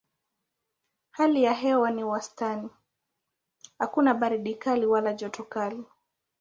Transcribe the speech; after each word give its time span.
Hali 1.11 1.43
ya 1.43 1.53
hewa 1.53 1.91
ni 1.91 2.01
ya 2.01 2.07
wastani: 2.07 2.69
hakuna 3.79 4.13
baridi 4.13 4.55
kali 4.55 4.85
wala 4.85 5.13
joto 5.13 5.43
kali. 5.43 5.83